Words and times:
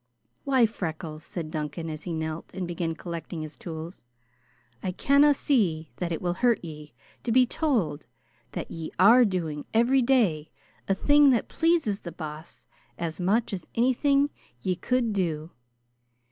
"Why, 0.45 0.65
Freckles," 0.65 1.23
said 1.23 1.51
Duncan, 1.51 1.87
as 1.87 2.05
he 2.05 2.13
knelt 2.15 2.55
and 2.55 2.67
began 2.67 2.95
collecting 2.95 3.43
his 3.43 3.55
tools, 3.55 4.03
"I 4.81 4.93
canna 4.93 5.35
see 5.35 5.91
that 5.97 6.11
it 6.11 6.23
will 6.23 6.33
hurt 6.41 6.65
ye 6.65 6.95
to 7.23 7.31
be 7.31 7.45
told 7.45 8.07
that 8.53 8.71
ye 8.71 8.91
are 8.97 9.23
doing 9.23 9.65
every 9.75 10.01
day 10.01 10.49
a 10.87 10.95
thing 10.95 11.29
that 11.29 11.49
pleases 11.49 12.01
the 12.01 12.11
Boss 12.11 12.65
as 12.97 13.19
much 13.19 13.53
as 13.53 13.67
anything 13.75 14.31
ye 14.59 14.75
could 14.75 15.13
do. 15.13 15.51